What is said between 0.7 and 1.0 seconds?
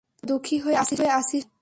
আছিস